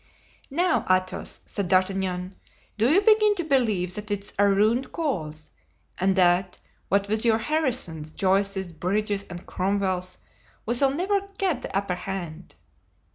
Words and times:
"Now, 0.49 0.83
Athos!" 0.89 1.41
said 1.45 1.67
D'Artagnan, 1.67 2.35
"do 2.75 2.89
you 2.89 3.01
begin 3.01 3.35
to 3.35 3.43
believe 3.43 3.93
that 3.93 4.09
it's 4.09 4.33
a 4.39 4.49
ruined 4.49 4.91
cause, 4.91 5.51
and 5.99 6.15
that 6.15 6.57
what 6.89 7.07
with 7.07 7.23
your 7.23 7.37
Harrisons, 7.37 8.11
Joyces, 8.11 8.71
Bridges 8.71 9.25
and 9.29 9.45
Cromwells, 9.45 10.17
we 10.65 10.73
shall 10.73 10.89
never 10.89 11.27
get 11.37 11.61
the 11.61 11.77
upper 11.77 11.93
hand?" 11.93 12.55